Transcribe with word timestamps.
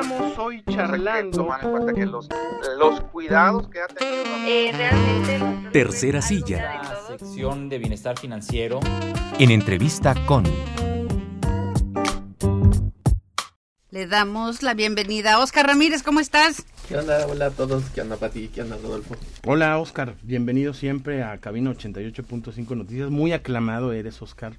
Estamos 0.00 0.38
hoy 0.38 0.62
charlando. 0.64 1.36
Tomar 1.36 1.62
en 1.62 1.70
cuenta 1.70 1.92
que 1.92 2.06
los, 2.06 2.26
los 2.78 3.00
cuidados 3.12 3.68
que 3.68 3.82
ha 3.82 3.86
tenido. 3.86 4.24
Eh, 4.46 4.72
realmente. 4.74 5.70
Tercera 5.72 6.22
silla. 6.22 6.80
La 6.82 7.18
sección 7.18 7.68
de 7.68 7.78
bienestar 7.78 8.18
financiero. 8.18 8.80
En 9.38 9.50
entrevista 9.50 10.14
con. 10.24 10.44
Le 13.92 14.06
damos 14.06 14.62
la 14.62 14.74
bienvenida 14.74 15.32
a 15.34 15.38
Oscar 15.40 15.66
Ramírez, 15.66 16.04
¿cómo 16.04 16.20
estás? 16.20 16.64
¿Qué 16.88 16.96
onda? 16.96 17.26
Hola 17.26 17.46
a 17.46 17.50
todos. 17.50 17.82
¿Qué 17.92 18.00
onda, 18.02 18.16
Pati? 18.16 18.46
¿Qué 18.46 18.62
onda, 18.62 18.76
Rodolfo? 18.80 19.16
Hola, 19.44 19.78
Oscar. 19.78 20.14
Bienvenido 20.22 20.74
siempre 20.74 21.24
a 21.24 21.38
Cabina 21.38 21.72
88.5 21.72 22.76
Noticias. 22.76 23.10
Muy 23.10 23.32
aclamado 23.32 23.92
eres, 23.92 24.22
Oscar. 24.22 24.52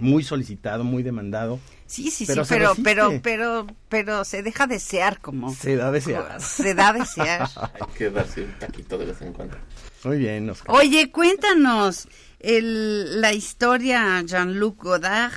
Muy 0.00 0.24
solicitado, 0.24 0.82
muy 0.82 1.04
demandado. 1.04 1.60
Sí, 1.86 2.10
sí, 2.10 2.24
Pero 2.26 2.44
sí, 2.44 2.48
se 2.48 2.54
pero, 2.56 2.68
resiste. 2.70 2.90
pero, 2.90 3.20
pero, 3.22 3.66
pero 3.88 4.24
se 4.24 4.42
deja 4.42 4.66
desear 4.66 5.20
como. 5.20 5.54
Se 5.54 5.76
da 5.76 5.88
a 5.88 5.92
desear. 5.92 6.40
Se 6.40 6.74
da 6.74 6.88
a 6.88 6.92
desear. 6.92 7.48
Hay 7.74 7.94
que 7.96 8.10
darse 8.10 8.42
un 8.42 8.52
taquito 8.58 8.98
de 8.98 9.04
vez 9.06 9.22
en 9.22 9.32
cuando. 9.32 9.56
Muy 10.02 10.18
bien, 10.18 10.50
Oscar. 10.50 10.74
Oye, 10.74 11.12
cuéntanos 11.12 12.08
el, 12.40 13.20
la 13.20 13.32
historia 13.32 14.20
Jean-Luc 14.22 14.82
Godard, 14.82 15.34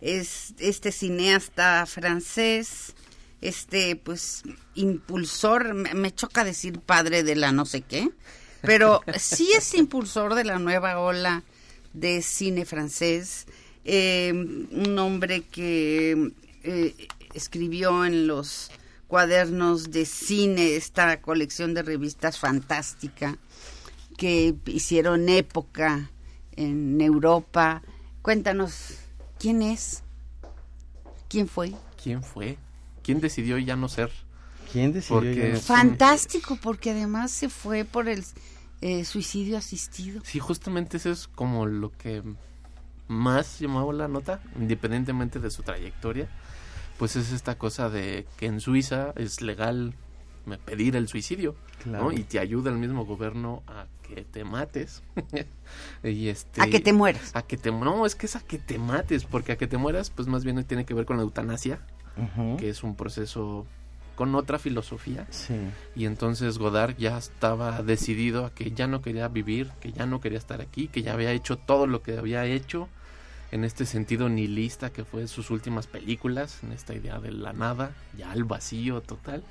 es 0.00 0.54
este 0.58 0.92
cineasta 0.92 1.84
francés, 1.86 2.94
este 3.40 3.96
pues 3.96 4.42
impulsor, 4.74 5.74
me, 5.74 5.94
me 5.94 6.14
choca 6.14 6.44
decir 6.44 6.80
padre 6.80 7.22
de 7.22 7.36
la 7.36 7.52
no 7.52 7.66
sé 7.66 7.82
qué, 7.82 8.10
pero 8.62 9.02
sí 9.18 9.50
es 9.56 9.74
impulsor 9.74 10.34
de 10.34 10.44
la 10.44 10.58
nueva 10.58 10.98
ola 10.98 11.42
de 11.92 12.22
cine 12.22 12.64
francés, 12.64 13.46
eh, 13.84 14.32
un 14.34 14.98
hombre 14.98 15.42
que 15.42 16.32
eh, 16.62 17.08
escribió 17.34 18.04
en 18.04 18.26
los 18.26 18.70
cuadernos 19.08 19.90
de 19.90 20.04
cine 20.04 20.76
esta 20.76 21.20
colección 21.20 21.74
de 21.74 21.82
revistas 21.82 22.38
fantástica 22.38 23.38
que 24.16 24.54
hicieron 24.66 25.28
época 25.28 26.10
en 26.54 27.00
Europa. 27.00 27.82
Cuéntanos, 28.22 28.98
¿quién 29.40 29.62
es? 29.62 30.04
¿Quién 31.28 31.48
fue? 31.48 31.72
¿Quién 32.00 32.22
fue? 32.22 32.58
¿Quién 33.02 33.20
decidió 33.20 33.58
ya 33.58 33.74
no 33.76 33.88
ser? 33.88 34.10
¿Quién 34.72 34.92
decidió? 34.92 35.16
Porque- 35.20 35.34
ya 35.34 35.42
no? 35.48 35.54
Es 35.54 35.60
un- 35.70 35.76
Fantástico, 35.76 36.58
porque 36.62 36.90
además 36.90 37.30
se 37.32 37.48
fue 37.48 37.84
por 37.84 38.08
el 38.08 38.24
eh, 38.82 39.04
suicidio 39.04 39.58
asistido. 39.58 40.22
Sí, 40.24 40.38
justamente 40.38 40.96
eso 40.96 41.10
es 41.10 41.26
como 41.28 41.66
lo 41.66 41.90
que 41.92 42.22
más 43.08 43.58
llamaba 43.58 43.92
la 43.92 44.08
nota, 44.08 44.40
independientemente 44.58 45.38
de 45.38 45.50
su 45.50 45.62
trayectoria. 45.62 46.28
Pues 46.98 47.16
es 47.16 47.32
esta 47.32 47.56
cosa 47.58 47.90
de 47.90 48.26
que 48.38 48.46
en 48.46 48.60
Suiza 48.60 49.12
es 49.16 49.40
legal 49.42 49.94
me- 50.46 50.58
pedir 50.58 50.96
el 50.96 51.08
suicidio, 51.08 51.56
Claro. 51.82 52.04
¿no? 52.04 52.12
Y 52.12 52.22
te 52.24 52.38
ayuda 52.38 52.70
el 52.70 52.78
mismo 52.78 53.04
gobierno 53.04 53.62
a 53.66 53.86
que 54.14 54.24
te 54.24 54.44
mates. 54.44 55.02
y 56.04 56.28
este 56.28 56.60
A 56.62 56.66
que 56.66 56.80
te 56.80 56.92
mueras. 56.92 57.30
a 57.34 57.42
que 57.42 57.56
te 57.56 57.70
no 57.70 58.04
es 58.06 58.14
que 58.14 58.26
es 58.26 58.36
a 58.36 58.40
que 58.40 58.58
te 58.58 58.78
mates 58.78 59.24
porque 59.24 59.52
a 59.52 59.56
que 59.56 59.66
te 59.66 59.76
mueras 59.76 60.10
pues 60.10 60.28
más 60.28 60.44
bien 60.44 60.62
tiene 60.64 60.84
que 60.84 60.94
ver 60.94 61.04
con 61.06 61.16
la 61.16 61.22
eutanasia 61.22 61.80
que 62.58 62.68
es 62.68 62.82
un 62.82 62.96
proceso 62.96 63.66
con 64.16 64.34
otra 64.34 64.58
filosofía 64.58 65.26
Sí. 65.30 65.54
y 65.96 66.04
entonces 66.04 66.58
Godard 66.58 66.96
ya 66.98 67.16
estaba 67.16 67.82
decidido 67.82 68.44
a 68.44 68.50
que 68.54 68.72
ya 68.72 68.86
no 68.86 69.00
quería 69.00 69.28
vivir 69.28 69.70
que 69.80 69.92
ya 69.92 70.04
no 70.06 70.20
quería 70.20 70.38
estar 70.38 70.60
aquí 70.60 70.88
que 70.88 71.02
ya 71.02 71.12
había 71.14 71.32
hecho 71.32 71.56
todo 71.56 71.86
lo 71.86 72.02
que 72.02 72.18
había 72.18 72.44
hecho 72.44 72.88
en 73.52 73.64
este 73.64 73.86
sentido 73.86 74.28
nihilista 74.28 74.90
que 74.92 75.04
fue 75.04 75.26
sus 75.28 75.50
últimas 75.50 75.86
películas 75.86 76.58
en 76.62 76.72
esta 76.72 76.94
idea 76.94 77.18
de 77.20 77.30
la 77.32 77.52
nada 77.52 77.92
ya 78.18 78.32
el 78.34 78.44
vacío 78.44 79.00
total 79.00 79.42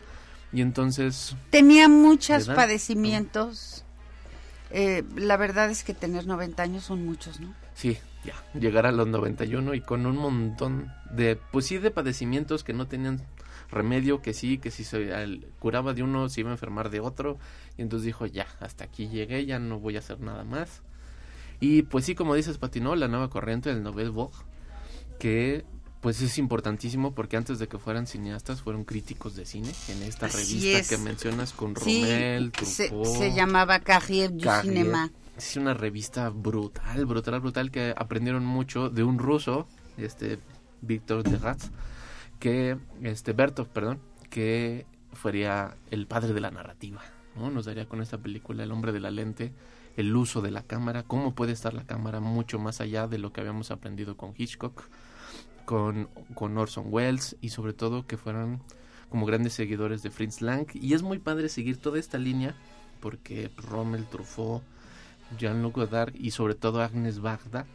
y 0.51 0.61
entonces 0.61 1.35
Tenía 1.51 1.87
muchos 1.89 2.47
padecimientos. 2.47 3.85
Eh, 4.71 5.03
la 5.15 5.37
verdad 5.37 5.69
es 5.69 5.83
que 5.83 5.93
tener 5.93 6.27
90 6.27 6.61
años 6.61 6.83
son 6.83 7.05
muchos, 7.05 7.39
¿no? 7.39 7.53
Sí, 7.73 7.97
ya, 8.23 8.33
llegar 8.59 8.85
a 8.85 8.91
los 8.91 9.07
91 9.07 9.73
y 9.73 9.81
con 9.81 10.05
un 10.05 10.17
montón 10.17 10.91
de, 11.11 11.39
pues 11.51 11.65
sí, 11.65 11.77
de 11.77 11.91
padecimientos 11.91 12.63
que 12.63 12.73
no 12.73 12.87
tenían 12.87 13.21
remedio, 13.71 14.21
que 14.21 14.33
sí, 14.33 14.57
que 14.57 14.71
si 14.71 14.83
se 14.83 15.41
curaba 15.59 15.93
de 15.93 16.03
uno 16.03 16.29
se 16.29 16.41
iba 16.41 16.49
a 16.49 16.53
enfermar 16.53 16.89
de 16.89 16.99
otro, 16.99 17.37
y 17.77 17.81
entonces 17.81 18.05
dijo, 18.05 18.25
ya, 18.25 18.47
hasta 18.59 18.83
aquí 18.83 19.07
llegué, 19.07 19.45
ya 19.45 19.59
no 19.59 19.79
voy 19.79 19.95
a 19.95 19.99
hacer 19.99 20.19
nada 20.19 20.43
más. 20.43 20.81
Y 21.59 21.83
pues 21.83 22.05
sí, 22.05 22.15
como 22.15 22.35
dices, 22.35 22.57
patinó 22.57 22.95
la 22.95 23.07
nueva 23.07 23.29
corriente 23.29 23.73
del 23.73 23.83
Nouvelle 23.83 24.09
Vogue, 24.09 24.37
que 25.19 25.65
pues 26.01 26.21
es 26.21 26.37
importantísimo 26.37 27.13
porque 27.13 27.35
antes 27.37 27.59
de 27.59 27.67
que 27.67 27.77
fueran 27.77 28.07
cineastas 28.07 28.61
fueron 28.61 28.85
críticos 28.85 29.35
de 29.35 29.45
cine 29.45 29.71
en 29.89 30.03
esta 30.03 30.27
Así 30.27 30.37
revista 30.37 30.79
es. 30.79 30.89
que 30.89 30.97
mencionas 30.97 31.51
con 31.53 31.75
Sí, 31.75 32.01
Rommel, 32.03 32.51
se, 32.63 32.87
Truffaut. 32.89 33.17
se 33.19 33.33
llamaba 33.33 33.79
Carrière 33.81 34.29
du 34.29 34.43
Carrier. 34.45 34.73
Cinéma. 34.75 35.11
Es 35.37 35.55
una 35.57 35.73
revista 35.73 36.29
brutal, 36.29 37.05
brutal, 37.05 37.39
brutal, 37.39 37.71
que 37.71 37.93
aprendieron 37.97 38.45
mucho 38.45 38.89
de 38.89 39.03
un 39.03 39.19
ruso, 39.19 39.67
este, 39.97 40.39
Víctor 40.81 41.23
de 41.23 41.37
Ratz, 41.37 41.69
que, 42.39 42.77
este, 43.01 43.33
Bertov, 43.33 43.67
perdón, 43.69 43.99
que 44.29 44.85
fuera 45.13 45.75
el 45.91 46.07
padre 46.07 46.33
de 46.33 46.41
la 46.41 46.51
narrativa, 46.51 47.01
¿no? 47.35 47.49
Nos 47.49 47.65
daría 47.65 47.87
con 47.87 48.01
esta 48.01 48.17
película 48.17 48.63
El 48.63 48.71
hombre 48.71 48.91
de 48.91 48.99
la 48.99 49.11
lente, 49.11 49.53
el 49.97 50.15
uso 50.15 50.41
de 50.41 50.51
la 50.51 50.63
cámara, 50.63 51.03
cómo 51.03 51.33
puede 51.35 51.51
estar 51.53 51.73
la 51.73 51.85
cámara 51.85 52.19
mucho 52.19 52.59
más 52.59 52.79
allá 52.81 53.07
de 53.07 53.17
lo 53.17 53.31
que 53.33 53.41
habíamos 53.41 53.71
aprendido 53.71 54.15
con 54.17 54.33
Hitchcock, 54.37 54.83
con, 55.69 56.09
con 56.33 56.57
Orson 56.57 56.85
Welles 56.87 57.35
y 57.41 57.49
sobre 57.49 57.73
todo 57.73 58.07
que 58.07 58.17
fueran 58.17 58.59
como 59.11 59.27
grandes 59.27 59.53
seguidores 59.53 60.01
de 60.01 60.09
Fritz 60.09 60.41
Lang. 60.41 60.65
Y 60.73 60.95
es 60.95 61.03
muy 61.03 61.19
padre 61.19 61.47
seguir 61.47 61.77
toda 61.77 61.99
esta 61.99 62.17
línea 62.17 62.55
porque 62.99 63.51
Rommel, 63.55 64.07
Truffaut, 64.07 64.63
Jean-Luc 65.37 65.75
Godard 65.75 66.15
y 66.15 66.31
sobre 66.31 66.55
todo 66.55 66.81
Agnes 66.81 67.19
Varda 67.19 67.67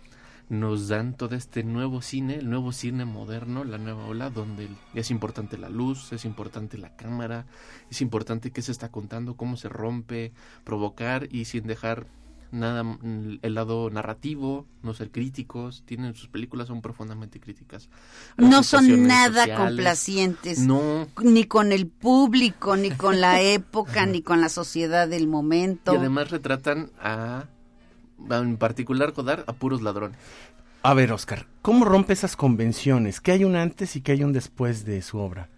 nos 0.49 0.88
dan 0.88 1.16
todo 1.16 1.37
este 1.37 1.62
nuevo 1.62 2.03
cine, 2.03 2.34
el 2.34 2.50
nuevo 2.50 2.72
cine 2.72 3.05
moderno, 3.05 3.62
la 3.62 3.78
nueva 3.78 4.06
ola, 4.06 4.28
donde 4.28 4.69
es 4.94 5.12
importante 5.12 5.56
la 5.56 5.69
luz, 5.69 6.12
es 6.12 6.25
importante 6.25 6.78
la 6.78 6.97
cámara, 6.97 7.47
es 7.93 8.00
importante 8.00 8.50
qué 8.50 8.61
se 8.61 8.72
está 8.72 8.91
contando, 8.91 9.37
cómo 9.37 9.56
se 9.56 9.69
rompe, 9.69 10.32
provocar 10.65 11.28
y 11.31 11.44
sin 11.44 11.69
dejar 11.69 12.09
nada 12.50 12.82
el 13.43 13.55
lado 13.55 13.91
narrativo, 13.91 14.66
no 14.82 14.94
ser 14.94 15.10
críticos, 15.10 15.82
tienen 15.87 16.15
sus 16.15 16.28
películas 16.28 16.69
son 16.69 16.82
profundamente 16.82 17.41
críticas. 17.41 17.88
No 18.37 18.62
son 18.62 19.06
nada 19.06 19.43
sociales. 19.43 19.59
complacientes. 19.59 20.59
No, 20.60 21.09
Ni 21.22 21.44
con 21.44 21.72
el 21.72 21.87
público, 21.87 22.77
ni 22.77 22.91
con 22.91 23.21
la 23.21 23.41
época, 23.43 24.06
ni 24.06 24.22
con 24.22 24.41
la 24.41 24.49
sociedad 24.49 25.09
del 25.09 25.27
momento. 25.27 25.93
y 25.94 25.97
además 25.97 26.31
retratan 26.31 26.91
a 27.00 27.44
en 28.31 28.56
particular 28.56 29.12
Godard 29.12 29.44
a 29.47 29.53
puros 29.53 29.82
ladrones. 29.82 30.19
A 30.82 30.94
ver, 30.94 31.12
Oscar, 31.12 31.47
¿cómo 31.62 31.84
rompe 31.84 32.12
esas 32.12 32.37
convenciones? 32.37 33.21
¿Qué 33.21 33.32
hay 33.32 33.44
un 33.44 33.56
antes 33.56 33.97
y 33.97 34.00
qué 34.03 34.12
hay 34.12 34.22
un 34.22 34.32
después 34.32 34.84
de 34.84 35.00
su 35.03 35.19
obra? 35.19 35.49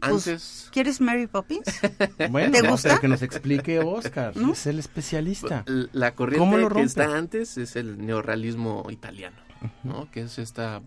Pues, 0.00 0.28
Antes 0.28 0.68
¿Quieres 0.72 1.00
Mary 1.00 1.26
Poppins? 1.26 1.64
Bueno, 2.30 2.52
¿Te 2.52 2.62
no, 2.62 2.72
gusta? 2.72 2.88
pero 2.90 3.00
que 3.00 3.08
nos 3.08 3.22
explique 3.22 3.78
Oscar, 3.80 4.36
¿No? 4.36 4.52
es 4.52 4.66
el 4.66 4.78
especialista. 4.78 5.64
La 5.92 6.14
corriente 6.14 6.38
¿Cómo 6.40 6.58
lo 6.58 6.68
que 6.68 6.82
está 6.82 7.16
antes 7.16 7.56
es 7.56 7.76
el 7.76 8.04
neorrealismo 8.04 8.86
italiano, 8.90 9.36
¿no? 9.84 10.10
Que 10.10 10.20
es 10.22 10.38
esta 10.38 10.82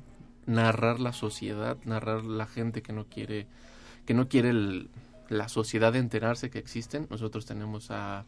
narrar 0.46 1.00
la 1.00 1.14
sociedad, 1.14 1.78
narrar 1.86 2.24
la 2.24 2.46
gente 2.46 2.82
que 2.82 2.94
no 2.94 3.06
quiere 3.06 3.48
que 4.06 4.14
no 4.14 4.28
quiere 4.28 4.50
el- 4.50 4.90
la 5.28 5.48
sociedad 5.50 5.96
enterarse 5.96 6.50
que 6.50 6.58
existen. 6.58 7.06
Nosotros 7.12 7.46
tenemos 7.46 7.92
a 7.92 8.26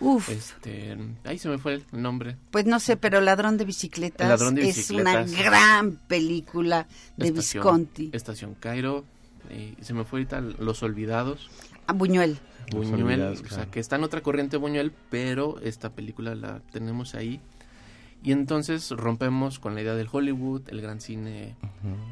Uf, 0.00 0.28
este, 0.28 0.96
ahí 1.24 1.38
se 1.38 1.48
me 1.48 1.58
fue 1.58 1.74
el 1.74 1.84
nombre. 1.92 2.36
pues 2.52 2.64
no 2.66 2.78
sé, 2.80 2.96
pero 2.96 3.20
Ladrón 3.20 3.56
de 3.56 3.64
Bicicletas 3.64 4.28
Ladrón 4.28 4.54
de 4.56 4.68
es 4.68 4.90
una 4.90 5.22
Bicicletas. 5.22 5.44
gran 5.44 5.96
película 6.08 6.86
de 7.16 7.26
Estación- 7.28 7.62
Visconti. 7.62 8.10
Estación 8.12 8.54
Cairo, 8.54 9.04
y 9.50 9.82
se 9.82 9.94
me 9.94 10.04
fue 10.04 10.20
ahorita 10.20 10.40
Los 10.40 10.82
Olvidados. 10.82 11.50
A 11.86 11.92
Buñuel. 11.92 12.38
Los 12.72 12.90
Buñuel, 12.90 13.20
Olvidados, 13.20 13.40
o 13.40 13.42
sea, 13.42 13.48
claro. 13.48 13.70
que 13.70 13.80
está 13.80 13.96
en 13.96 14.04
otra 14.04 14.22
corriente 14.22 14.56
Buñuel, 14.56 14.92
pero 15.10 15.60
esta 15.60 15.90
película 15.90 16.34
la 16.34 16.60
tenemos 16.72 17.14
ahí. 17.14 17.40
Y 18.22 18.32
entonces 18.32 18.90
rompemos 18.90 19.58
con 19.58 19.74
la 19.74 19.82
idea 19.82 19.94
del 19.94 20.08
Hollywood, 20.10 20.62
el 20.68 20.80
gran 20.80 21.02
cine, 21.02 21.56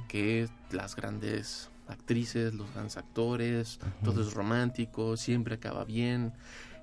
que 0.09 0.47
las 0.71 0.95
grandes 0.95 1.71
actrices, 1.89 2.53
los 2.53 2.71
grandes 2.75 2.99
actores, 2.99 3.81
todo 4.05 4.21
es 4.21 4.35
romántico, 4.35 5.17
siempre 5.17 5.55
acaba 5.55 5.85
bien, 5.85 6.35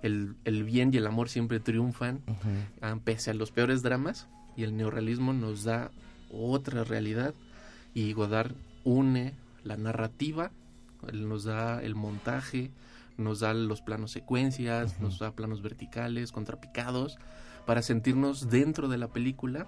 el, 0.01 0.35
el 0.45 0.63
bien 0.63 0.91
y 0.93 0.97
el 0.97 1.05
amor 1.05 1.29
siempre 1.29 1.59
triunfan, 1.59 2.21
ah, 2.81 2.97
pese 3.03 3.29
a 3.29 3.33
los 3.35 3.51
peores 3.51 3.83
dramas, 3.83 4.27
y 4.57 4.63
el 4.63 4.75
neorrealismo 4.75 5.31
nos 5.31 5.63
da 5.63 5.91
otra 6.31 6.83
realidad, 6.83 7.35
y 7.93 8.13
Godard 8.13 8.55
une 8.83 9.33
la 9.63 9.77
narrativa, 9.77 10.51
él 11.07 11.27
nos 11.27 11.43
da 11.43 11.81
el 11.83 11.95
montaje, 11.95 12.71
nos 13.17 13.39
da 13.41 13.53
los 13.53 13.81
planos 13.81 14.11
secuencias, 14.11 14.99
nos 14.99 15.19
da 15.19 15.31
planos 15.31 15.61
verticales, 15.61 16.31
contrapicados, 16.31 17.17
para 17.65 17.81
sentirnos 17.81 18.49
dentro 18.49 18.87
de 18.87 18.97
la 18.97 19.07
película 19.09 19.67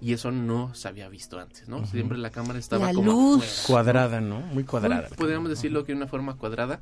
y 0.00 0.12
eso 0.12 0.30
no 0.30 0.74
se 0.74 0.88
había 0.88 1.08
visto 1.08 1.38
antes, 1.38 1.68
¿no? 1.68 1.86
Siempre 1.86 2.18
la 2.18 2.30
cámara 2.30 2.58
estaba 2.58 2.86
La 2.88 2.94
como 2.94 3.10
luz. 3.12 3.42
afuera, 3.44 3.62
¿no? 3.62 3.66
Cuadrada, 3.66 4.20
¿no? 4.20 4.40
Muy 4.40 4.64
cuadrada. 4.64 5.08
Podríamos 5.16 5.48
decirlo 5.48 5.84
que 5.84 5.92
de 5.92 5.96
una 5.96 6.06
forma 6.06 6.34
cuadrada, 6.36 6.80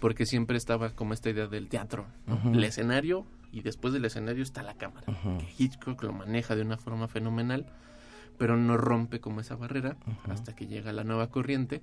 porque 0.00 0.26
siempre 0.26 0.56
estaba 0.56 0.90
como 0.90 1.14
esta 1.14 1.30
idea 1.30 1.46
del 1.46 1.68
teatro, 1.68 2.06
¿no? 2.26 2.52
el 2.52 2.62
escenario 2.64 3.24
y 3.52 3.60
después 3.62 3.92
del 3.94 4.04
escenario 4.04 4.42
está 4.42 4.62
la 4.62 4.74
cámara. 4.74 5.06
Que 5.38 5.46
Hitchcock 5.64 6.02
lo 6.02 6.12
maneja 6.12 6.56
de 6.56 6.62
una 6.62 6.76
forma 6.76 7.08
fenomenal, 7.08 7.66
pero 8.38 8.56
no 8.56 8.76
rompe 8.76 9.20
como 9.20 9.40
esa 9.40 9.56
barrera 9.56 9.96
hasta 10.28 10.54
que 10.54 10.66
llega 10.66 10.92
la 10.92 11.04
nueva 11.04 11.30
corriente 11.30 11.82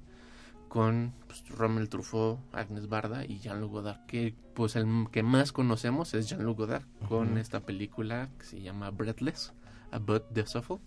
con 0.70 1.14
pues, 1.28 1.48
Rommel 1.50 1.90
Truffaut, 1.90 2.40
Agnes 2.54 2.88
Barda 2.88 3.26
y 3.26 3.40
Jean-Luc 3.40 3.72
Godard, 3.72 4.06
que 4.06 4.36
pues 4.54 4.76
el 4.76 5.08
que 5.12 5.24
más 5.24 5.52
conocemos 5.52 6.14
es 6.14 6.30
Jean-Luc 6.30 6.58
Godard 6.58 6.84
con 7.08 7.38
esta 7.38 7.62
película 7.62 8.30
que 8.38 8.46
se 8.46 8.62
llama 8.62 8.92
Breathless, 8.92 9.54
About 9.92 10.32
the 10.34 10.44
Shuffle, 10.44 10.78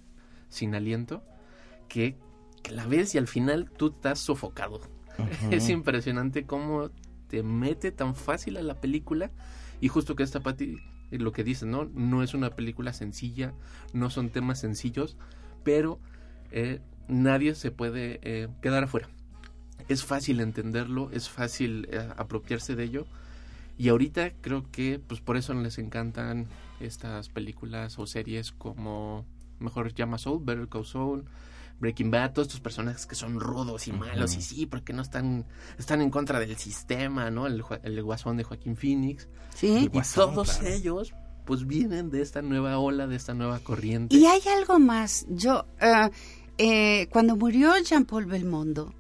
sin 0.49 0.75
aliento, 0.75 1.23
que, 1.89 2.17
que 2.63 2.73
la 2.73 2.87
ves 2.87 3.15
y 3.15 3.19
al 3.19 3.27
final 3.27 3.71
tú 3.77 3.89
estás 3.89 4.21
sofocado. 4.21 4.81
Es 5.51 5.69
impresionante 5.69 6.47
cómo 6.47 6.91
te 7.29 7.43
mete 7.43 7.93
tan 7.93 8.15
fácil 8.15 8.57
a 8.57 8.63
la 8.63 8.81
película 8.81 9.31
y 9.81 9.89
justo 9.89 10.17
que 10.17 10.23
esta 10.23 10.41
Pati 10.41 10.77
lo 11.11 11.33
que 11.33 11.45
dice, 11.45 11.67
¿no? 11.67 11.85
No 11.85 12.23
es 12.23 12.35
una 12.35 12.51
película 12.51 12.93
sencilla, 12.93 13.53
no 13.93 14.11
son 14.11 14.31
temas 14.31 14.61
sencillos, 14.61 15.17
pero 15.65 15.99
eh, 16.51 16.81
nadie 17.09 17.55
se 17.55 17.71
puede 17.71 18.21
eh, 18.23 18.49
quedar 18.61 18.85
afuera. 18.85 19.09
Es 19.89 20.05
fácil 20.05 20.41
entenderlo, 20.41 21.11
es 21.13 21.29
fácil 21.29 21.89
eh, 21.91 22.09
apropiarse 22.17 22.77
de 22.77 22.85
ello 22.85 23.07
y 23.79 23.89
ahorita 23.89 24.33
creo 24.41 24.71
que 24.71 25.01
pues 25.05 25.21
por 25.21 25.37
eso 25.37 25.55
les 25.55 25.79
encantan 25.79 26.47
estas 26.81 27.29
películas 27.29 27.99
o 27.99 28.07
series 28.07 28.53
como 28.53 29.25
mejor 29.59 29.93
llama 29.95 30.19
Soul, 30.19 30.43
Better 30.45 30.69
Call 30.69 30.87
Saul, 30.87 31.25
Breaking 31.81 32.11
Bad, 32.11 32.33
todos 32.33 32.49
estos 32.49 32.61
personajes 32.61 33.07
que 33.07 33.15
son 33.15 33.41
rudos 33.41 33.89
y 33.89 33.93
malos 33.93 34.37
y 34.37 34.43
sí, 34.43 34.67
porque 34.67 34.93
no 34.93 35.03
están 35.03 35.47
están 35.79 36.01
en 36.01 36.11
contra 36.11 36.39
del 36.39 36.57
sistema, 36.57 37.31
¿no? 37.31 37.47
El, 37.47 38.03
guasón 38.03 38.37
de 38.37 38.45
Joaquín 38.45 38.77
Phoenix 38.77 39.29
Sí. 39.55 39.85
y 39.85 39.89
Guasón, 39.89 40.35
todos 40.35 40.59
claro. 40.59 40.75
ellos 40.75 41.13
pues 41.45 41.67
vienen 41.67 42.11
de 42.11 42.23
esta 42.23 42.43
nueva 42.43 42.79
ola, 42.79 43.07
de 43.07 43.17
esta 43.17 43.35
nueva 43.35 43.59
corriente. 43.61 44.17
Y 44.17 44.27
hay 44.27 44.41
algo 44.57 44.79
más. 44.79 45.27
Yo, 45.29 45.67
eh, 45.81 46.11
eh, 46.59 47.09
cuando 47.11 47.37
murió 47.37 47.73
Jean-Paul 47.79 48.27
Belmondo, 48.27 48.93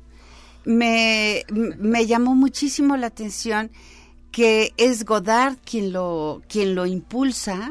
me, 0.64 1.44
me 1.50 2.06
llamó 2.06 2.34
muchísimo 2.34 2.96
la 2.96 3.08
atención 3.08 3.70
que 4.30 4.72
es 4.76 5.04
Godard 5.04 5.58
quien 5.64 5.92
lo, 5.92 6.42
quien 6.48 6.74
lo 6.74 6.86
impulsa 6.86 7.68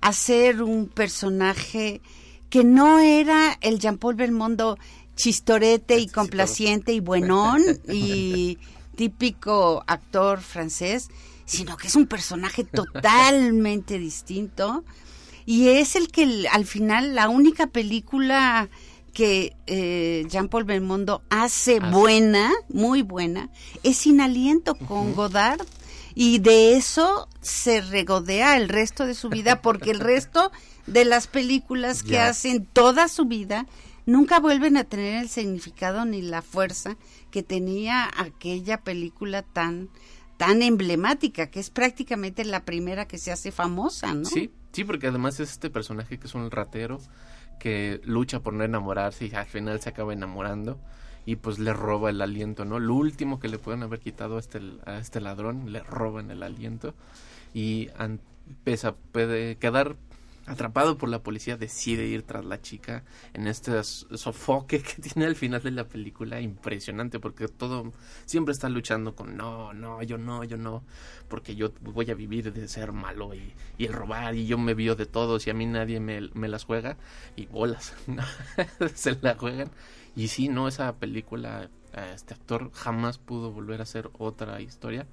a 0.00 0.12
ser 0.12 0.62
un 0.62 0.86
personaje 0.86 2.02
que 2.50 2.64
no 2.64 2.98
era 2.98 3.58
el 3.62 3.78
Jean-Paul 3.78 4.14
Belmondo 4.14 4.78
chistorete 5.16 5.98
y 5.98 6.08
complaciente 6.08 6.92
y 6.92 7.00
buenón 7.00 7.62
y 7.90 8.58
típico 8.96 9.82
actor 9.86 10.40
francés, 10.40 11.08
sino 11.44 11.76
que 11.76 11.88
es 11.88 11.96
un 11.96 12.06
personaje 12.06 12.64
totalmente 12.64 13.98
distinto 13.98 14.84
y 15.44 15.68
es 15.68 15.96
el 15.96 16.08
que 16.08 16.46
al 16.50 16.64
final 16.66 17.14
la 17.14 17.28
única 17.28 17.66
película 17.66 18.68
que 19.12 19.54
eh, 19.66 20.24
Jean-Paul 20.28 20.64
Belmondo 20.64 21.22
hace 21.30 21.76
Hace. 21.78 21.90
buena, 21.90 22.50
muy 22.68 23.02
buena, 23.02 23.50
es 23.82 23.98
Sin 23.98 24.20
Aliento 24.20 24.74
con 24.74 25.14
Godard 25.14 25.66
y 26.14 26.38
de 26.38 26.76
eso 26.76 27.28
se 27.40 27.80
regodea 27.80 28.56
el 28.56 28.68
resto 28.68 29.04
de 29.06 29.14
su 29.14 29.28
vida 29.28 29.60
porque 29.60 29.90
el 29.90 30.00
resto 30.00 30.50
de 30.86 31.04
las 31.04 31.26
películas 31.26 32.02
que 32.02 32.12
Ya. 32.12 32.28
hacen 32.28 32.64
toda 32.66 33.08
su 33.08 33.24
vida 33.26 33.66
nunca 34.06 34.40
vuelven 34.40 34.76
a 34.76 34.84
tener 34.84 35.22
el 35.22 35.28
significado 35.28 36.04
ni 36.04 36.22
la 36.22 36.42
fuerza 36.42 36.96
que 37.30 37.42
tenía 37.42 38.10
aquella 38.16 38.78
película 38.82 39.42
tan 39.42 39.88
tan 40.36 40.62
emblemática 40.62 41.50
que 41.50 41.60
es 41.60 41.70
prácticamente 41.70 42.44
la 42.44 42.64
primera 42.64 43.06
que 43.06 43.18
se 43.18 43.32
hace 43.32 43.52
famosa, 43.52 44.14
¿no? 44.14 44.24
Sí, 44.24 44.50
sí, 44.72 44.84
porque 44.84 45.08
además 45.08 45.40
es 45.40 45.50
este 45.52 45.70
personaje 45.70 46.18
que 46.18 46.26
es 46.26 46.34
un 46.34 46.50
ratero 46.50 47.00
que 47.58 48.00
lucha 48.04 48.40
por 48.40 48.54
no 48.54 48.64
enamorarse 48.64 49.26
y 49.26 49.34
al 49.34 49.46
final 49.46 49.80
se 49.80 49.88
acaba 49.88 50.12
enamorando 50.12 50.80
y 51.24 51.36
pues 51.36 51.58
le 51.58 51.72
roba 51.72 52.10
el 52.10 52.20
aliento, 52.20 52.64
¿no? 52.64 52.80
Lo 52.80 52.94
último 52.94 53.38
que 53.38 53.48
le 53.48 53.58
pueden 53.58 53.82
haber 53.82 54.00
quitado 54.00 54.36
a 54.36 54.40
este, 54.40 54.60
este 54.98 55.20
ladrón, 55.20 55.72
le 55.72 55.80
roban 55.80 56.30
el 56.30 56.42
aliento 56.42 56.94
y 57.54 57.88
a 57.96 58.08
puede 59.12 59.56
quedar 59.56 59.96
atrapado 60.46 60.98
por 60.98 61.08
la 61.08 61.22
policía, 61.22 61.56
decide 61.56 62.06
ir 62.06 62.24
tras 62.24 62.44
la 62.44 62.60
chica 62.60 63.04
en 63.32 63.46
este 63.46 63.82
sofoque 63.84 64.82
que 64.82 65.00
tiene 65.00 65.26
al 65.26 65.36
final 65.36 65.62
de 65.62 65.70
la 65.70 65.88
película, 65.88 66.40
impresionante, 66.40 67.20
porque 67.20 67.48
todo 67.48 67.92
siempre 68.24 68.52
está 68.52 68.68
luchando 68.68 69.14
con 69.14 69.36
no, 69.36 69.72
no, 69.72 70.02
yo 70.02 70.18
no, 70.18 70.44
yo 70.44 70.56
no, 70.56 70.84
porque 71.28 71.54
yo 71.54 71.72
voy 71.80 72.10
a 72.10 72.14
vivir 72.14 72.52
de 72.52 72.68
ser 72.68 72.92
malo 72.92 73.34
y, 73.34 73.54
el 73.78 73.92
robar 73.92 74.34
y 74.36 74.46
yo 74.46 74.58
me 74.58 74.74
vio 74.74 74.94
de 74.94 75.06
todos 75.06 75.46
y 75.46 75.50
a 75.50 75.54
mí 75.54 75.66
nadie 75.66 75.98
me, 75.98 76.48
las 76.48 76.64
juega 76.64 76.96
y 77.36 77.46
bolas, 77.46 77.94
se 78.94 79.18
la 79.20 79.34
juegan. 79.34 79.70
Y 80.14 80.28
sí, 80.28 80.48
no, 80.48 80.68
esa 80.68 80.94
película, 80.96 81.70
eh, 81.94 82.12
este 82.14 82.34
actor 82.34 82.70
jamás 82.72 83.18
pudo 83.18 83.50
volver 83.50 83.80
a 83.80 83.84
hacer 83.84 84.10
otra 84.18 84.60
historia, 84.60 85.06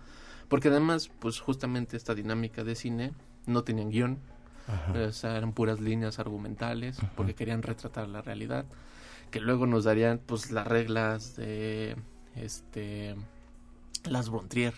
porque 0.50 0.68
además, 0.68 1.10
pues 1.20 1.40
justamente 1.40 1.96
esta 1.96 2.16
dinámica 2.16 2.64
de 2.64 2.76
cine 2.76 3.14
no 3.46 3.64
tenían 3.64 3.90
guion, 3.90 4.20
o 4.96 5.12
sea, 5.12 5.38
eran 5.38 5.54
puras 5.54 5.80
líneas 5.80 6.20
argumentales 6.20 6.98
porque 7.16 7.34
querían 7.34 7.64
retratar 7.64 8.08
la 8.08 8.22
realidad 8.22 8.66
que 9.32 9.40
luego 9.40 9.68
nos 9.68 9.84
darían 9.84 10.20
pues 10.26 10.52
las 10.52 10.68
reglas 10.68 11.36
de 11.36 11.96
este 12.36 13.16
las 14.06 14.30
Brontier 14.30 14.74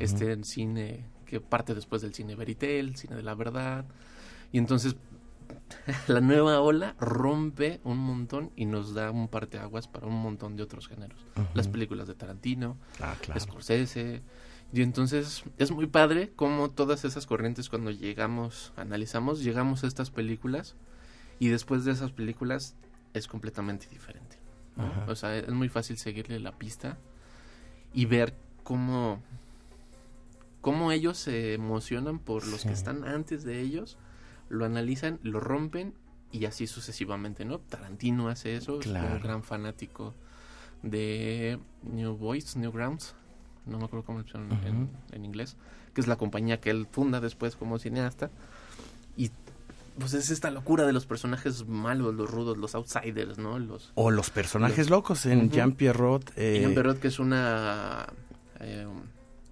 este 0.00 0.42
cine 0.44 1.04
que 1.26 1.40
parte 1.40 1.74
después 1.74 2.02
del 2.02 2.14
cine 2.14 2.34
verité 2.34 2.78
el 2.80 2.96
cine 2.96 3.16
de 3.16 3.22
la 3.22 3.34
verdad. 3.34 3.84
Y 4.52 4.58
entonces 4.58 4.96
la 6.08 6.20
nueva 6.20 6.60
ola 6.60 6.94
rompe 6.98 7.80
un 7.84 7.98
montón 7.98 8.50
y 8.56 8.64
nos 8.66 8.94
da 8.94 9.10
un 9.10 9.28
parteaguas 9.28 9.88
para 9.88 10.06
un 10.06 10.14
montón 10.14 10.56
de 10.56 10.62
otros 10.62 10.88
géneros. 10.88 11.18
Las 11.54 11.68
películas 11.68 12.08
de 12.08 12.14
Tarantino 12.14 12.76
Ah, 13.00 13.14
claro. 13.20 13.40
Scorsese. 13.40 14.22
Y 14.74 14.82
entonces 14.82 15.44
es 15.56 15.70
muy 15.70 15.86
padre 15.86 16.32
cómo 16.34 16.68
todas 16.68 17.04
esas 17.04 17.26
corrientes 17.26 17.68
cuando 17.68 17.92
llegamos, 17.92 18.72
analizamos, 18.76 19.44
llegamos 19.44 19.84
a 19.84 19.86
estas 19.86 20.10
películas 20.10 20.74
y 21.38 21.46
después 21.48 21.84
de 21.84 21.92
esas 21.92 22.10
películas 22.10 22.74
es 23.12 23.28
completamente 23.28 23.86
diferente. 23.88 24.36
O 25.06 25.14
sea, 25.14 25.36
es 25.38 25.48
muy 25.50 25.68
fácil 25.68 25.96
seguirle 25.96 26.40
la 26.40 26.50
pista 26.58 26.98
y 27.92 28.06
ver 28.06 28.34
cómo, 28.64 29.22
cómo 30.60 30.90
ellos 30.90 31.18
se 31.18 31.54
emocionan 31.54 32.18
por 32.18 32.44
los 32.48 32.62
Sí. 32.62 32.68
que 32.68 32.74
están 32.74 33.04
antes 33.04 33.44
de 33.44 33.60
ellos, 33.60 33.96
lo 34.48 34.64
analizan, 34.64 35.20
lo 35.22 35.38
rompen 35.38 35.94
y 36.32 36.46
así 36.46 36.66
sucesivamente, 36.66 37.44
¿no? 37.44 37.60
Tarantino 37.60 38.26
hace 38.28 38.56
eso, 38.56 38.80
es 38.80 38.86
Claro. 38.88 39.14
un 39.14 39.20
gran 39.22 39.44
fanático 39.44 40.12
de 40.82 41.60
New 41.84 42.16
Boys, 42.16 42.56
Newgrounds, 42.56 43.14
no 43.66 43.78
me 43.78 43.84
acuerdo 43.84 44.04
cómo 44.04 44.22
se 44.22 44.28
llama 44.32 44.60
en, 44.66 44.88
en 45.12 45.24
inglés, 45.24 45.56
que 45.94 46.00
es 46.00 46.06
la 46.06 46.16
compañía 46.16 46.60
que 46.60 46.70
él 46.70 46.86
funda 46.90 47.20
después 47.20 47.56
como 47.56 47.78
cineasta. 47.78 48.30
Y 49.16 49.30
pues 49.98 50.12
es 50.14 50.30
esta 50.30 50.50
locura 50.50 50.86
de 50.86 50.92
los 50.92 51.06
personajes 51.06 51.66
malos, 51.68 52.14
los 52.14 52.28
rudos, 52.30 52.58
los 52.58 52.74
outsiders, 52.74 53.38
¿no? 53.38 53.58
Los 53.60 53.92
O 53.94 54.10
los 54.10 54.30
personajes 54.30 54.78
Los- 54.78 54.90
locos 54.90 55.26
en 55.26 55.46
Ujú. 55.46 55.50
Jean 55.54 55.72
Pierrot. 55.72 56.32
eh, 56.36 56.60
Ian 56.62 56.74
Perrot, 56.74 56.98
que 56.98 57.08
es 57.08 57.18
una 57.20 58.06
eh, 58.60 58.86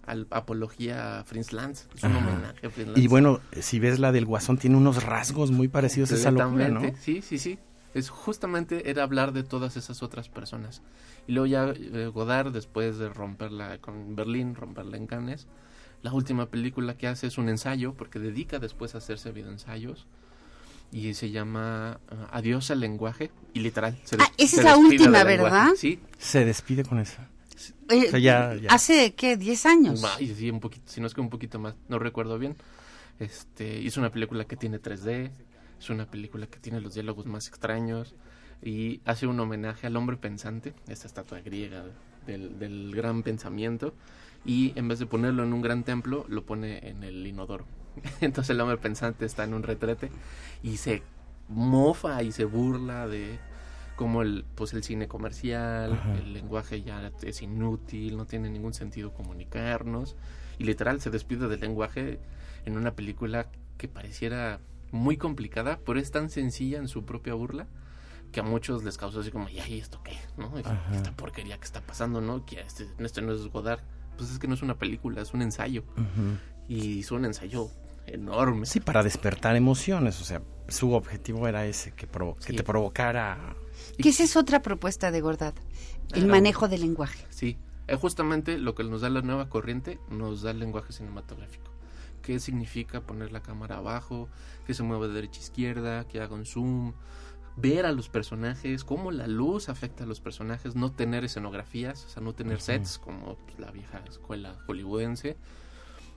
al- 0.04 0.26
apología 0.31 1.21
a 1.21 1.25
Fritz 1.25 1.52
Lanz, 1.52 1.87
es 1.95 2.02
un 2.02 2.16
homenaje 2.16 2.66
a 2.66 2.71
Fritz 2.71 2.88
Lanz. 2.88 2.99
y 2.99 3.07
bueno, 3.07 3.38
si 3.61 3.78
ves 3.78 4.00
la 4.00 4.11
del 4.11 4.26
Guasón, 4.26 4.59
tiene 4.59 4.76
unos 4.76 5.04
rasgos 5.04 5.52
muy 5.52 5.69
parecidos 5.69 6.11
a 6.11 6.16
esa 6.16 6.31
locura, 6.33 6.69
¿no? 6.69 6.81
Sí, 7.00 7.23
sí, 7.23 7.38
sí. 7.38 7.59
Es 7.94 8.08
justamente 8.11 8.88
era 8.90 9.02
hablar 9.02 9.32
de 9.32 9.42
todas 9.42 9.76
esas 9.76 10.02
otras 10.02 10.28
personas. 10.28 10.82
Y 11.26 11.32
luego 11.32 11.46
ya 11.46 11.68
eh, 11.76 12.06
Godard, 12.12 12.52
después 12.52 12.99
de 12.99 13.08
romperla 13.08 13.78
con 13.78 14.16
Berlín, 14.16 14.54
romperla 14.54 14.96
en 14.96 15.06
Cannes, 15.06 15.46
la 16.02 16.12
última 16.12 16.46
película 16.46 16.96
que 16.96 17.06
hace 17.06 17.26
es 17.26 17.38
un 17.38 17.49
ensayo, 17.49 17.94
porque 17.94 18.18
dedica 18.18 18.58
después 18.58 18.94
a 18.94 18.99
hacerse 18.99 19.30
videoensayos. 19.30 20.06
Y 20.90 21.14
se 21.14 21.30
llama 21.30 22.00
ah, 22.11 22.28
Adiós 22.32 22.70
al 22.70 22.80
lenguaje. 22.80 23.30
Y 23.54 23.61
literal. 23.61 23.99
Se 24.04 24.16
Ah, 24.18 24.26
esa 24.37 24.56
se 24.56 24.61
es 24.61 24.64
la 24.64 24.76
última. 24.76 25.25
¿verdad? 25.25 25.68
Sí. 25.76 26.00
Se 26.18 26.44
despide 26.44 26.84
con 26.84 26.99
esa. 26.99 27.28
Eh, 27.88 28.06
O 28.08 28.11
sea, 28.11 28.18
ya- 28.18 28.54
ya. 28.54 28.68
Hace, 28.70 29.14
¿qué? 29.14 29.38
¿10 29.38 29.64
años? 29.66 30.02
Ay, 30.16 30.34
sí, 30.34 30.50
un 30.50 30.61
poquito, 30.61 30.84
si 30.90 31.00
no 31.00 31.06
es 31.06 31.14
que 31.14 31.20
un 31.20 31.30
poquito 31.30 31.58
más, 31.58 31.75
no 31.88 31.99
recuerdo 31.99 32.38
bien. 32.38 32.56
Este, 33.18 33.87
es 33.87 33.96
una 33.96 34.11
película 34.11 34.44
que 34.46 34.56
tiene 34.56 34.80
3D, 34.80 35.30
es 35.82 35.90
una 35.90 36.06
película 36.06 36.46
que 36.46 36.58
tiene 36.60 36.80
los 36.80 36.94
diálogos 36.94 37.26
más 37.26 37.48
extraños 37.48 38.14
y 38.62 39.00
hace 39.04 39.26
un 39.26 39.38
homenaje 39.40 39.88
al 39.88 39.96
hombre 39.96 40.16
pensante, 40.16 40.74
esta 40.86 41.08
estatua 41.08 41.40
griega 41.40 41.84
del, 42.24 42.58
del 42.60 42.94
gran 42.94 43.24
pensamiento, 43.24 43.92
y 44.44 44.72
en 44.76 44.86
vez 44.86 45.00
de 45.00 45.06
ponerlo 45.06 45.42
en 45.42 45.52
un 45.52 45.60
gran 45.60 45.82
templo, 45.82 46.24
lo 46.28 46.46
pone 46.46 46.88
en 46.88 47.02
el 47.02 47.26
inodoro. 47.26 47.66
Entonces 48.20 48.50
el 48.50 48.60
hombre 48.60 48.76
pensante 48.76 49.24
está 49.24 49.42
en 49.42 49.54
un 49.54 49.64
retrete 49.64 50.10
y 50.62 50.76
se 50.76 51.02
mofa 51.48 52.22
y 52.22 52.30
se 52.30 52.44
burla 52.44 53.08
de 53.08 53.40
cómo 53.96 54.22
el, 54.22 54.44
pues 54.54 54.72
el 54.74 54.84
cine 54.84 55.08
comercial, 55.08 55.94
Ajá. 55.94 56.14
el 56.14 56.32
lenguaje 56.32 56.82
ya 56.82 57.10
es 57.22 57.42
inútil, 57.42 58.16
no 58.16 58.26
tiene 58.26 58.50
ningún 58.50 58.72
sentido 58.72 59.12
comunicarnos. 59.12 60.14
Y 60.58 60.64
literal 60.64 61.00
se 61.00 61.10
despide 61.10 61.48
del 61.48 61.60
lenguaje 61.60 62.20
en 62.66 62.76
una 62.76 62.94
película 62.94 63.48
que 63.78 63.88
pareciera 63.88 64.60
muy 64.92 65.16
complicada, 65.16 65.80
pero 65.84 65.99
es 65.99 66.11
tan 66.12 66.30
sencilla 66.30 66.78
en 66.78 66.87
su 66.87 67.04
propia 67.04 67.34
burla 67.34 67.66
que 68.30 68.40
a 68.40 68.42
muchos 68.44 68.82
les 68.84 68.96
causó 68.96 69.20
así 69.20 69.30
como, 69.30 69.49
¿y 69.49 69.58
ahí 69.58 69.78
esto 69.78 70.00
qué? 70.04 70.16
¿No? 70.38 70.56
Esta 70.58 71.12
porquería 71.16 71.58
que 71.58 71.64
está 71.64 71.80
pasando, 71.82 72.20
¿no? 72.20 72.46
Que 72.46 72.61
este, 72.61 72.87
este 72.99 73.20
no 73.20 73.32
es 73.32 73.46
Godard. 73.49 73.80
Pues 74.16 74.30
es 74.30 74.38
que 74.38 74.46
no 74.49 74.54
es 74.54 74.62
una 74.62 74.78
película, 74.78 75.20
es 75.20 75.34
un 75.34 75.42
ensayo. 75.42 75.82
Y 76.68 77.00
es 77.00 77.11
un 77.11 77.25
ensayo 77.25 77.68
enorme. 78.06 78.66
Sí, 78.66 78.80
para 78.80 79.02
despertar 79.02 79.56
emociones, 79.56 80.20
o 80.20 80.25
sea, 80.25 80.42
su 80.68 80.92
objetivo 80.92 81.46
era 81.49 81.66
ese, 81.66 81.92
que, 81.92 82.08
provo- 82.08 82.37
que 82.37 82.52
Sí. 82.52 82.56
te 82.56 82.62
provocara... 82.62 83.54
Que 83.99 84.11
esa 84.11 84.22
es 84.22 84.37
otra 84.37 84.62
propuesta 84.62 85.11
de 85.11 85.20
Gordad, 85.20 85.54
el 86.12 86.25
Ah. 86.25 86.28
manejo 86.28 86.68
del 86.68 86.82
lenguaje. 86.82 87.26
Sí, 87.30 87.58
es 87.87 87.99
justamente 87.99 88.58
lo 88.58 88.75
que 88.75 88.84
nos 88.84 89.00
da 89.00 89.11
la 89.11 89.22
nueva 89.22 89.49
corriente, 89.49 89.99
nos 90.11 90.42
da 90.42 90.50
el 90.52 90.58
lenguaje 90.61 90.92
cinematográfico. 90.92 91.70
¿Qué 92.22 92.38
significa 92.40 93.00
poner 93.00 93.32
la 93.32 93.42
cámara 93.42 93.78
abajo, 93.78 94.28
que 94.66 94.74
se 94.74 94.82
mueva 94.82 95.08
de 95.08 95.14
derecha 95.14 95.40
a 95.40 95.42
izquierda, 95.42 96.08
que 96.08 96.20
haga 96.20 96.34
un 96.34 96.46
zoom, 96.46 96.92
ver 97.56 97.84
a 97.84 97.92
los 97.92 98.08
personajes, 98.08 98.84
cómo 98.84 99.10
la 99.10 99.26
luz 99.26 99.68
afecta 99.68 100.04
a 100.04 100.06
los 100.06 100.20
personajes, 100.20 100.74
no 100.74 100.92
tener 100.92 101.24
escenografías, 101.24 102.04
o 102.04 102.08
sea, 102.08 102.22
no 102.22 102.34
tener 102.34 102.60
sets 102.60 102.98
como 102.98 103.36
pues, 103.36 103.58
la 103.58 103.70
vieja 103.70 104.02
escuela 104.08 104.56
hollywoodense. 104.66 105.36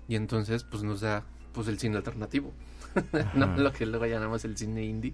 Y 0.07 0.15
entonces, 0.15 0.63
pues 0.63 0.83
nos 0.83 1.01
da 1.01 1.23
pues 1.51 1.67
el 1.67 1.79
cine 1.79 1.97
alternativo, 1.97 2.53
no 3.33 3.47
lo 3.57 3.71
que 3.71 3.85
luego 3.85 4.05
llamamos 4.05 4.45
el 4.45 4.57
cine 4.57 4.83
indie, 4.83 5.13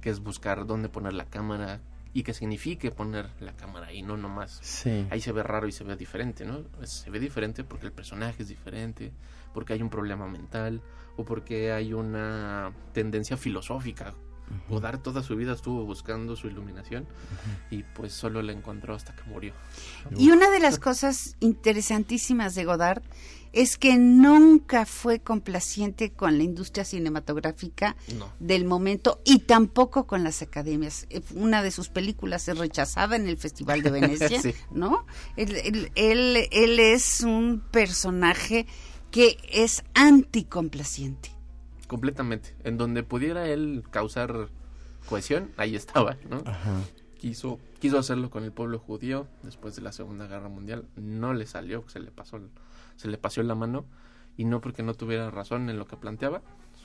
que 0.00 0.10
es 0.10 0.20
buscar 0.20 0.66
dónde 0.66 0.88
poner 0.88 1.12
la 1.12 1.24
cámara 1.26 1.80
y 2.12 2.22
que 2.22 2.34
signifique 2.34 2.90
poner 2.90 3.30
la 3.40 3.54
cámara 3.56 3.86
ahí, 3.88 4.02
no 4.02 4.16
nomás 4.16 4.58
Sí. 4.62 5.06
ahí 5.10 5.20
se 5.20 5.32
ve 5.32 5.42
raro 5.42 5.68
y 5.68 5.72
se 5.72 5.84
ve 5.84 5.96
diferente, 5.96 6.44
¿no? 6.44 6.64
Se 6.84 7.10
ve 7.10 7.20
diferente 7.20 7.62
porque 7.64 7.86
el 7.86 7.92
personaje 7.92 8.42
es 8.42 8.48
diferente, 8.48 9.12
porque 9.54 9.74
hay 9.74 9.82
un 9.82 9.90
problema 9.90 10.26
mental 10.26 10.82
o 11.16 11.24
porque 11.24 11.72
hay 11.72 11.92
una 11.92 12.72
tendencia 12.92 13.36
filosófica. 13.36 14.14
Godard 14.68 15.00
toda 15.00 15.22
su 15.22 15.36
vida 15.36 15.52
estuvo 15.52 15.84
buscando 15.84 16.36
su 16.36 16.46
iluminación 16.48 17.06
y 17.70 17.82
pues 17.82 18.12
solo 18.12 18.42
la 18.42 18.52
encontró 18.52 18.94
hasta 18.94 19.14
que 19.14 19.22
murió. 19.24 19.52
Y 20.16 20.30
una 20.30 20.50
de 20.50 20.60
las 20.60 20.78
cosas 20.78 21.36
interesantísimas 21.40 22.54
de 22.54 22.64
Godard 22.64 23.02
es 23.52 23.76
que 23.76 23.96
nunca 23.98 24.86
fue 24.86 25.18
complaciente 25.20 26.12
con 26.12 26.38
la 26.38 26.44
industria 26.44 26.84
cinematográfica 26.84 27.96
No. 28.16 28.28
del 28.38 28.64
momento 28.64 29.20
y 29.24 29.40
tampoco 29.40 30.06
con 30.06 30.22
las 30.22 30.40
academias. 30.42 31.08
Una 31.34 31.62
de 31.62 31.72
sus 31.72 31.88
películas 31.88 32.46
es 32.48 32.58
rechazada 32.58 33.16
en 33.16 33.26
el 33.28 33.36
Festival 33.38 33.82
de 33.82 33.90
Venecia, 33.90 34.28
Sí. 34.42 34.54
¿no? 34.70 35.04
Él, 35.36 35.56
él- 35.64 35.90
él- 35.96 36.48
él 36.52 36.78
es 36.78 37.22
un 37.22 37.60
personaje 37.72 38.66
que 39.10 39.36
es 39.50 39.82
anticomplaciente. 39.94 41.30
Completamente. 41.90 42.54
En 42.64 42.78
donde 42.78 43.02
pudiera 43.02 43.48
él 43.48 43.82
causar 43.90 44.46
cohesión, 45.08 45.50
ahí 45.56 45.74
estaba, 45.74 46.16
¿no? 46.30 46.42
Ajá. 46.46 46.72
Quiso, 47.18 47.58
quiso 47.80 47.98
hacerlo 47.98 48.30
con 48.30 48.44
el 48.44 48.52
pueblo 48.52 48.78
judío 48.78 49.26
después 49.42 49.74
de 49.76 49.82
la 49.82 49.90
Segunda 49.92 50.26
Guerra 50.28 50.48
Mundial. 50.48 50.84
No 50.96 51.34
le 51.34 51.46
salió, 51.46 51.84
se 51.88 51.98
le 52.00 52.10
pasó, 52.12 52.38
se 52.96 53.08
le 53.08 53.18
pasó 53.18 53.42
la 53.42 53.54
mano. 53.56 53.84
Y 54.36 54.44
no 54.44 54.60
porque 54.60 54.82
no 54.84 54.94
tuviera 54.94 55.30
razón 55.30 55.68
en 55.68 55.78
lo 55.78 55.86
que 55.86 55.96
planteaba, 55.96 56.40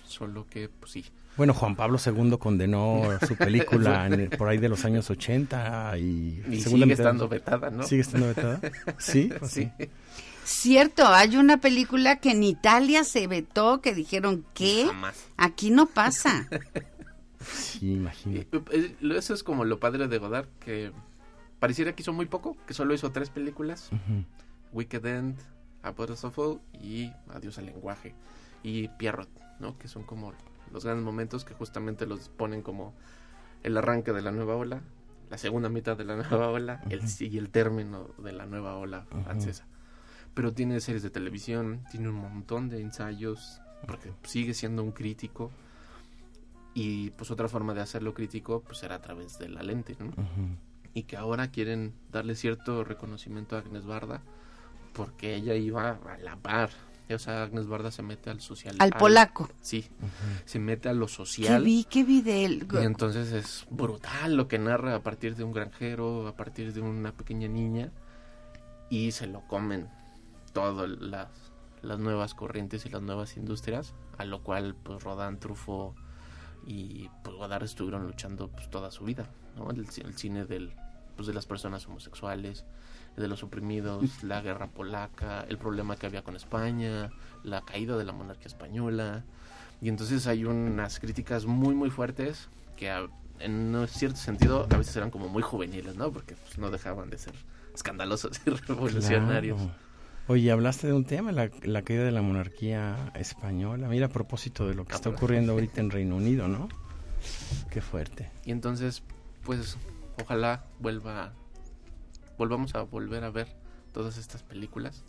solo 0.05 0.45
que, 0.47 0.67
pues 0.67 0.91
sí, 0.91 1.05
Bueno, 1.37 1.53
Juan 1.53 1.75
Pablo 1.75 1.97
II 2.03 2.37
condenó 2.39 3.03
su 3.27 3.35
película 3.35 4.07
en- 4.11 4.29
por 4.31 4.49
ahí 4.49 4.57
de 4.57 4.67
los 4.69 4.83
años 4.85 5.09
80 5.09 5.97
y... 5.99 6.43
Sigue 6.59 6.91
estando 6.91 7.29
vetada, 7.29 7.69
¿no? 7.69 7.83
¿Sigue 7.83 8.01
estando 8.01 8.27
vetada? 8.27 8.59
Sí, 8.97 9.31
pues 9.39 9.51
Sí. 9.51 9.71
Cierto, 10.45 11.07
hay 11.07 11.37
una 11.37 11.57
película 11.57 12.17
que 12.17 12.29
en 12.29 12.43
Italia 12.43 13.03
se 13.03 13.25
vetó 13.25 13.81
que 13.81 13.95
dijeron 13.95 14.45
que 14.53 14.87
aquí 15.37 15.71
no 15.71 15.87
pasa. 15.87 16.47
Sí, 17.43 17.93
imagínate. 17.93 18.47
Eh, 18.71 18.95
eh, 19.01 19.09
Eso 19.15 19.33
es 19.33 19.41
como 19.43 19.65
lo 19.65 19.79
padre 19.79 20.07
de 20.07 20.19
Godard, 20.19 20.47
que 20.59 20.91
pareciera 21.59 21.95
que 21.95 22.03
hizo 22.03 22.13
muy 22.13 22.27
poco, 22.27 22.55
que 22.67 22.75
solo 22.75 22.93
hizo 22.93 23.11
tres 23.11 23.31
películas. 23.31 23.89
Ujú. 23.91 24.23
Wicked 24.71 25.03
End, 25.05 25.39
A 25.81 25.89
of 25.89 26.59
y 26.73 27.11
Adiós 27.33 27.57
al 27.57 27.65
lenguaje. 27.65 28.13
Y 28.61 28.87
Pierrot, 28.99 29.29
¿no? 29.59 29.79
Que 29.79 29.87
son 29.87 30.03
como 30.03 30.31
los 30.71 30.83
grandes 30.85 31.03
momentos 31.03 31.43
que 31.43 31.55
justamente 31.55 32.05
los 32.05 32.29
ponen 32.29 32.61
como 32.61 32.93
el 33.63 33.77
arranque 33.77 34.11
de 34.11 34.21
la 34.21 34.31
nueva 34.31 34.55
ola, 34.55 34.81
la 35.31 35.39
segunda 35.39 35.69
mitad 35.69 35.97
de 35.97 36.05
la 36.05 36.15
nueva 36.17 36.49
ola 36.49 36.81
el, 36.91 37.01
y 37.19 37.37
el 37.39 37.49
término 37.49 38.09
de 38.19 38.31
la 38.31 38.45
nueva 38.45 38.75
ola 38.75 39.07
francesa. 39.23 39.65
Pero 40.35 40.53
tiene 40.53 40.79
series 40.81 41.01
de 41.01 41.09
televisión, 41.09 41.83
tiene 41.89 42.09
un 42.09 42.15
montón 42.15 42.69
de 42.69 42.81
ensayos, 42.81 43.61
porque 43.87 44.11
sigue 44.23 44.53
siendo 44.53 44.83
un 44.83 44.91
crítico. 44.91 45.49
Y 46.73 47.09
pues 47.11 47.31
otra 47.31 47.47
forma 47.47 47.73
de 47.73 47.81
hacerlo 47.81 48.13
crítico 48.13 48.61
pues 48.61 48.83
era 48.83 48.95
a 48.95 49.01
través 49.01 49.39
de 49.39 49.47
la 49.49 49.63
lente, 49.63 49.95
¿no? 49.99 50.07
Ujú. 50.09 50.57
y 50.93 51.03
que 51.03 51.17
ahora 51.17 51.49
quieren 51.51 51.93
darle 52.11 52.35
cierto 52.35 52.83
reconocimiento 52.85 53.55
a 53.55 53.59
Agnes 53.59 53.85
Barda 53.85 54.21
porque 54.93 55.35
ella 55.35 55.53
iba 55.55 55.89
a 55.91 56.17
la 56.19 56.37
par. 56.37 56.69
O 57.13 57.19
sea, 57.19 57.43
Agnes 57.43 57.67
Barda 57.67 57.91
se 57.91 58.01
mete 58.01 58.29
al 58.29 58.39
social. 58.41 58.75
Al 58.79 58.91
polaco. 58.91 59.49
Sí, 59.61 59.85
se 60.45 60.57
mete 60.57 60.87
a 60.89 60.93
lo 60.93 61.05
¿Qué 61.07 61.13
social. 61.13 61.63
vi? 61.63 61.83
¿Qué 61.83 62.03
vi 62.03 62.21
de 62.21 62.45
él? 62.45 62.67
Y 62.73 62.77
entonces 62.77 63.31
es 63.33 63.65
brutal 63.69 64.35
lo 64.35 64.47
que 64.47 64.57
narra 64.57 64.95
a 64.95 65.03
partir 65.03 65.35
de 65.35 65.43
un 65.43 65.51
granjero, 65.51 66.27
a 66.27 66.35
partir 66.35 66.73
de 66.73 66.81
una 66.81 67.11
pequeña 67.11 67.47
niña, 67.49 67.91
y 68.89 69.11
se 69.11 69.27
lo 69.27 69.41
comen 69.47 69.87
todas 70.55 70.89
las, 70.89 71.27
las 71.83 71.99
nuevas 71.99 72.33
corrientes 72.33 72.85
y 72.85 72.89
las 72.89 73.01
nuevas 73.03 73.37
industrias, 73.37 73.93
a 74.17 74.25
lo 74.25 74.41
cual 74.41 74.73
pues 74.81 75.03
Rodin, 75.03 75.37
Truffaut 75.37 75.93
y 76.65 77.09
pues 77.23 77.35
Godard 77.35 77.63
estuvieron 77.63 78.07
luchando 78.07 78.47
pues 78.47 78.69
toda 78.71 78.89
su 78.89 79.03
vida, 79.03 79.27
¿no? 79.55 79.69
El, 79.69 79.81
el 79.81 80.13
cine 80.17 80.45
del, 80.45 80.71
pues, 81.15 81.27
de 81.27 81.33
las 81.33 81.45
personas 81.45 81.85
homosexuales, 81.87 82.65
de 83.17 83.27
los 83.27 83.43
oprimidos, 83.43 84.23
la 84.23 84.41
guerra 84.41 84.67
polaca, 84.67 85.41
el 85.47 85.57
problema 85.57 85.97
que 85.97 86.07
había 86.07 86.23
con 86.23 86.35
España, 86.35 87.11
la 87.43 87.61
caída 87.61 87.97
de 87.97 88.05
la 88.05 88.13
monarquía 88.13 88.47
española, 88.47 89.23
y 89.81 89.89
entonces 89.89 90.25
hay 90.25 90.45
unas 90.45 90.99
críticas 90.99 91.45
muy 91.45 91.75
muy 91.75 91.89
fuertes 91.91 92.47
que 92.77 92.89
a- 92.89 93.07
en 93.39 93.85
cierto 93.89 94.17
sentido 94.17 94.65
a 94.71 94.77
veces 94.77 94.95
eran 94.95 95.11
como 95.11 95.27
muy 95.27 95.43
juveniles, 95.43 95.97
¿no? 95.97 96.09
Porque 96.11 96.35
pues, 96.35 96.57
no 96.57 96.71
dejaban 96.71 97.09
de 97.09 97.17
ser 97.17 97.33
escandalosos 97.73 98.39
y 98.45 98.49
revolucionarios. 98.67 99.57
Claro. 99.61 99.84
Oye, 100.27 100.51
hablaste 100.51 100.87
de 100.87 100.93
un 100.93 101.05
tema, 101.05 101.31
la, 101.31 101.51
la 101.63 101.83
caída 101.83 102.03
de 102.03 102.11
la 102.11 102.21
monarquía 102.23 103.11
española. 103.13 103.87
Mira, 103.87 104.07
a 104.07 104.09
propósito 104.09 104.67
de 104.67 104.73
lo 104.73 104.85
que 104.85 104.95
está 104.95 105.09
ocurriendo 105.09 105.51
ahorita 105.53 105.81
en 105.81 105.91
Reino 105.91 106.15
Unido, 106.15 106.47
¿no? 106.47 106.67
Qué 107.69 107.81
fuerte. 107.81 108.31
Y 108.43 108.51
entonces, 108.51 109.03
pues, 109.43 109.77
ojalá 110.21 110.63
vuelva, 110.79 111.33
volvamos 112.39 112.73
a 112.73 112.81
volver 112.81 113.23
a 113.23 113.29
ver 113.29 113.47
todas 113.93 114.17
estas 114.17 114.41
películas 114.41 115.03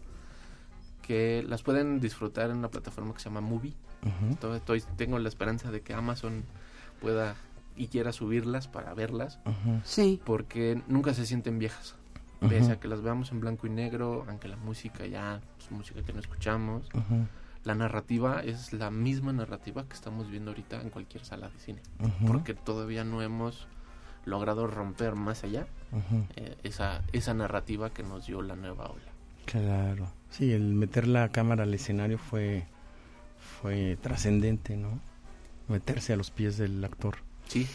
que 1.00 1.42
las 1.48 1.62
pueden 1.62 1.98
disfrutar 2.00 2.50
en 2.50 2.58
una 2.58 2.68
plataforma 2.68 3.14
que 3.14 3.20
se 3.20 3.26
llama 3.30 3.40
Movie. 3.40 3.74
Ujú. 4.02 4.34
Estoy- 4.34 4.56
estoy- 4.58 4.96
tengo 4.96 5.18
la 5.18 5.28
esperanza 5.28 5.70
de 5.70 5.80
que 5.80 5.94
Amazon 5.94 6.44
pueda 7.00 7.36
y 7.74 7.86
quiera 7.88 8.12
subirlas 8.12 8.68
para 8.68 8.92
verlas. 8.94 9.38
Sí. 9.84 10.20
porque 10.24 10.82
nunca 10.88 11.14
se 11.14 11.24
sienten 11.24 11.58
viejas. 11.58 11.94
Pese 12.40 12.72
a 12.72 12.80
que 12.80 12.88
las 12.88 13.02
veamos 13.02 13.32
en 13.32 13.40
blanco 13.40 13.66
y 13.66 13.70
negro, 13.70 14.24
aunque 14.28 14.48
la 14.48 14.56
música 14.56 15.06
ya 15.06 15.40
es 15.58 15.70
música 15.70 16.02
que 16.02 16.12
no 16.12 16.20
escuchamos, 16.20 16.88
la 17.64 17.74
narrativa 17.74 18.42
es 18.44 18.72
la 18.72 18.90
misma 18.90 19.32
narrativa 19.32 19.88
que 19.88 19.94
estamos 19.94 20.30
viendo 20.30 20.50
ahorita 20.50 20.80
en 20.80 20.90
cualquier 20.90 21.24
sala 21.24 21.48
de 21.48 21.58
cine. 21.58 21.80
Porque 22.26 22.54
todavía 22.54 23.04
no 23.04 23.22
hemos 23.22 23.66
logrado 24.24 24.66
romper 24.66 25.14
más 25.14 25.44
allá 25.44 25.66
eh, 26.36 26.56
esa, 26.62 27.02
esa 27.12 27.32
narrativa 27.32 27.90
que 27.90 28.02
nos 28.02 28.26
dio 28.26 28.42
la 28.42 28.56
nueva 28.56 28.90
ola. 28.90 29.12
Claro. 29.46 30.08
Sí, 30.30 30.52
el 30.52 30.74
meter 30.74 31.06
la 31.06 31.30
cámara 31.30 31.62
al 31.62 31.72
escenario 31.72 32.18
fue, 32.18 32.66
fue 33.60 33.96
trascendente, 34.02 34.76
¿no? 34.76 35.00
Meterse 35.68 36.12
a 36.12 36.16
los 36.16 36.30
pies 36.30 36.58
del 36.58 36.84
actor. 36.84 37.18
Sí, 37.48 37.66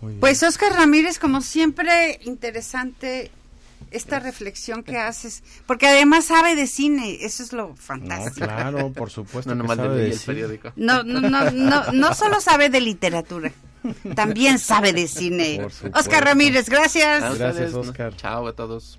Muy 0.00 0.10
bien. 0.10 0.20
Pues 0.20 0.42
Oscar 0.42 0.72
Ramírez, 0.72 1.18
como 1.18 1.40
siempre, 1.40 2.20
interesante 2.24 3.30
esta 3.90 4.18
reflexión 4.20 4.82
que 4.82 4.98
haces, 4.98 5.42
porque 5.66 5.86
además 5.86 6.24
sabe 6.26 6.54
de 6.54 6.66
cine, 6.66 7.18
eso 7.20 7.42
es 7.42 7.52
lo 7.52 7.68
No, 7.68 7.76
fantástico. 7.76 8.46
claro, 8.46 8.92
por 8.92 9.10
supuesto. 9.10 9.54
no 9.54 9.62
que 9.62 9.68
nomás 9.68 9.76
sabe 9.76 9.88
de 9.90 9.96
leí 10.00 10.06
de 10.08 10.12
el 10.14 10.18
cine. 10.20 10.34
periódico. 10.34 10.72
No, 10.76 11.02
no, 11.02 11.20
no, 11.20 11.50
no, 11.50 11.92
no 11.92 12.14
solo 12.14 12.40
sabe 12.40 12.68
de 12.68 12.80
literatura, 12.80 13.52
también 14.14 14.58
sabe 14.58 14.92
de 14.92 15.06
cine. 15.08 15.66
Oscar 15.94 16.24
Ramírez, 16.24 16.68
gracias. 16.68 17.38
Gracias, 17.38 17.72
¿no? 17.72 17.80
Oscar. 17.80 18.14
Chao 18.16 18.46
a 18.48 18.52
todos. 18.54 18.98